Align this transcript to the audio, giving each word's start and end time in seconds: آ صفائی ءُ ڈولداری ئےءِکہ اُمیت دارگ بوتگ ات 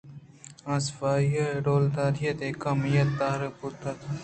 آ 0.73 0.75
صفائی 0.85 1.31
ءُ 1.55 1.63
ڈولداری 1.65 2.23
ئےءِکہ 2.39 2.67
اُمیت 2.73 3.09
دارگ 3.19 3.53
بوتگ 3.57 3.85
ات 3.89 3.99